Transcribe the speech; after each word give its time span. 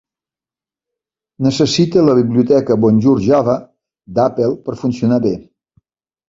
Necessita 1.47 2.05
la 2.07 2.15
biblioteca 2.19 2.77
Bonjour 2.85 3.21
Java 3.27 3.59
d"Apple 4.17 4.57
per 4.65 4.79
funcionar 4.87 5.21
bé. 5.29 5.37